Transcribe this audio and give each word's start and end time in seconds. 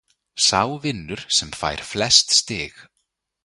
Sá 0.45 0.61
vinnur 0.83 1.21
sem 1.35 1.51
fær 1.59 1.81
flest 1.91 2.27
stig. 2.39 2.73